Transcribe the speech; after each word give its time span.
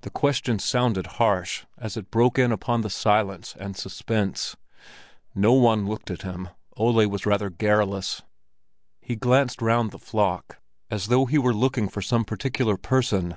The 0.00 0.10
question 0.10 0.58
sounded 0.58 1.06
harsh 1.22 1.64
as 1.76 1.96
it 1.96 2.10
broke 2.10 2.40
in 2.40 2.50
upon 2.50 2.80
the 2.80 2.90
silence 2.90 3.54
and 3.60 3.76
suspense. 3.76 4.56
No 5.32 5.52
one 5.52 5.86
looked 5.86 6.10
at 6.10 6.22
him—Ole 6.22 7.06
was 7.06 7.24
rather 7.24 7.48
garrulous. 7.48 8.22
He 9.00 9.14
glanced 9.14 9.62
round 9.62 9.92
the 9.92 9.98
flock, 10.00 10.58
as 10.90 11.06
though 11.06 11.26
he 11.26 11.38
were 11.38 11.54
looking 11.54 11.88
for 11.88 12.02
some 12.02 12.24
particular 12.24 12.76
person. 12.76 13.36